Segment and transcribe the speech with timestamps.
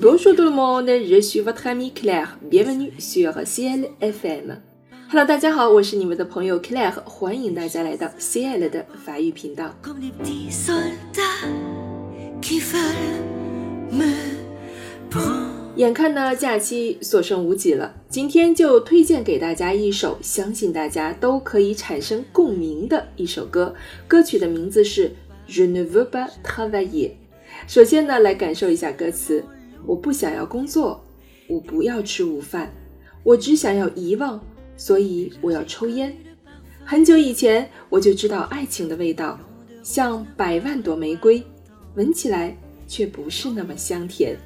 [0.00, 2.38] Bonjour tout le monde, je suis votre ami Claire.
[2.42, 4.58] Bienvenue sur Ciel FM.
[5.10, 9.74] Hello，大家好，我是你们的朋友 Claire，欢迎大家来到 Ciel 的法语频道。
[15.76, 23.74] 眼看呢假期所剩无几了，今天就推荐给大家一首相信大家都可以产生共鸣的一首歌。
[24.06, 25.08] 歌曲的名字是
[25.48, 27.08] 《Je ne veux pas travailler》。
[27.66, 29.42] 首先呢，来感受一下歌词：
[29.86, 31.02] 我不想要工作，
[31.48, 32.72] 我不要吃午饭，
[33.22, 34.40] 我只想要遗忘，
[34.76, 36.14] 所以我要抽烟。
[36.84, 39.38] 很久以前我就知道爱情的味道，
[39.82, 41.42] 像百万朵玫瑰，
[41.94, 44.36] 闻起来却不是那么香甜。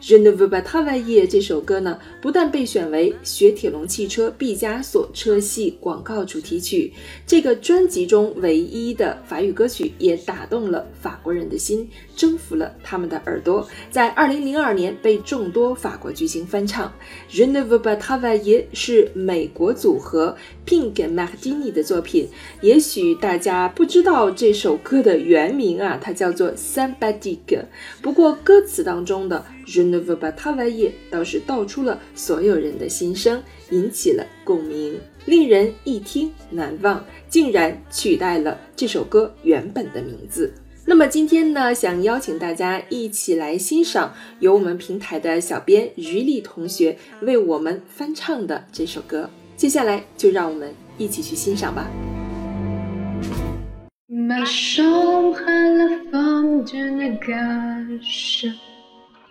[0.00, 6.92] Je ne veux pas travailler 这首歌呢，不但被选为雪铁龙汽车毕加索车系广告主题曲，
[7.26, 13.66] 这个专辑中唯一的法语歌曲，也打动了法国人的心，征服了他们的耳朵。
[13.90, 16.92] 在2002年被众多法国巨星翻唱。
[17.28, 22.28] Je ne veux pas travailler 是美国组合 Pink Martini 的作品。
[22.60, 27.64] 也许大家不知道这首歌的原名啊，它叫做 Sympathique。
[28.00, 40.50] 不过歌词当中的 Je ne veux pas travailler 倒是道出了所有人的心声，引起了共鸣，令人一听难忘，竟然取代了这首歌原本的名字。
[40.86, 49.28] 那么今天呢，想邀请大家一起来欣赏由我们平台的小编于丽同学为我们翻唱的这首歌。
[49.54, 51.90] 接下来就让我们一起去欣赏吧。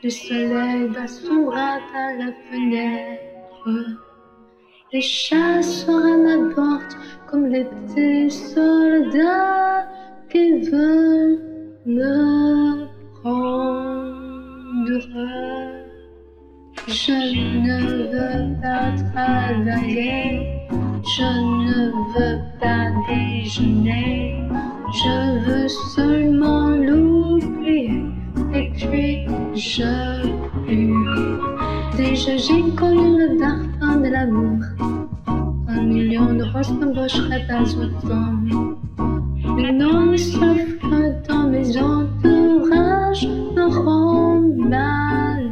[0.03, 1.79] Le soleil bat son à
[2.19, 3.97] la fenêtre.
[4.93, 6.95] Les chasseurs à ma porte
[7.25, 9.87] comme des petits soldats
[10.29, 11.39] qui veulent
[11.87, 13.97] me prendre.
[16.87, 17.11] Je
[17.65, 17.77] ne
[18.11, 20.45] veux pas travailler,
[21.17, 21.29] je
[21.65, 24.47] ne veux pas déjeuner,
[24.93, 26.06] je veux seulement
[32.47, 34.59] j'ai connu le parfum de l'amour.
[35.67, 38.33] Un million de roses n'embaucherait pas autant.
[39.57, 45.47] Mais non, sauf que dans mes entourages me rend malade.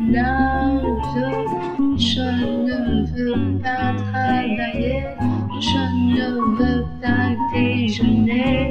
[1.97, 2.27] Je
[2.67, 2.77] ne
[3.15, 5.03] veux pas travailler,
[5.59, 5.81] je
[6.15, 6.27] ne
[6.57, 8.64] veux pas déjeuner,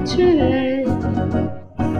[0.00, 0.84] me tuer.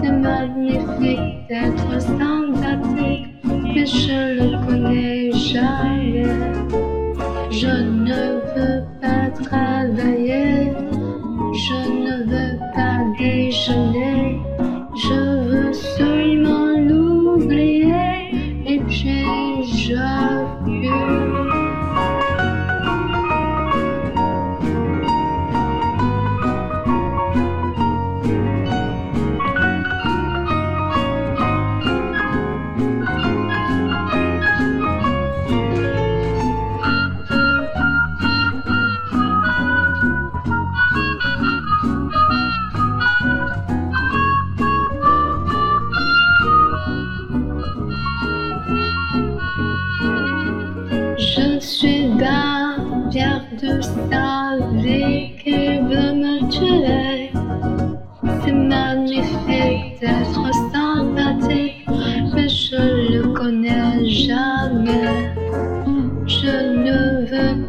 [0.02, 5.19] C'est magnifique d'être sympathique, mais je le connais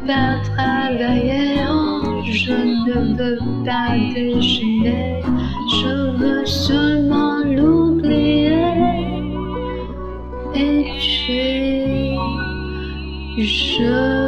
[0.05, 1.57] pas travailler,
[2.23, 5.21] je ne veux pas déjeuner,
[5.81, 8.51] je veux seulement l'oublier.
[10.55, 12.15] Et puis,
[13.37, 14.21] je.